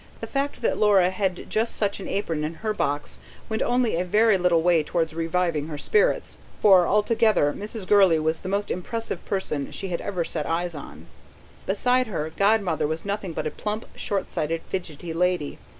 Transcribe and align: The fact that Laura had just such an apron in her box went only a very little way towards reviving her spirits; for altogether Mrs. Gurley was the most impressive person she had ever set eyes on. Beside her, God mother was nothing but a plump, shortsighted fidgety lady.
The 0.19 0.25
fact 0.25 0.63
that 0.63 0.79
Laura 0.79 1.11
had 1.11 1.47
just 1.47 1.75
such 1.75 1.99
an 1.99 2.07
apron 2.07 2.43
in 2.43 2.55
her 2.65 2.73
box 2.73 3.19
went 3.49 3.61
only 3.61 3.95
a 3.97 4.03
very 4.03 4.35
little 4.35 4.63
way 4.63 4.81
towards 4.81 5.13
reviving 5.13 5.67
her 5.67 5.77
spirits; 5.77 6.39
for 6.59 6.87
altogether 6.87 7.53
Mrs. 7.53 7.85
Gurley 7.87 8.17
was 8.17 8.39
the 8.39 8.49
most 8.49 8.71
impressive 8.71 9.23
person 9.25 9.69
she 9.71 9.89
had 9.89 10.01
ever 10.01 10.25
set 10.25 10.47
eyes 10.47 10.73
on. 10.73 11.05
Beside 11.67 12.07
her, 12.07 12.31
God 12.35 12.63
mother 12.63 12.87
was 12.87 13.05
nothing 13.05 13.33
but 13.33 13.45
a 13.45 13.51
plump, 13.51 13.85
shortsighted 13.95 14.63
fidgety 14.63 15.13
lady. 15.13 15.59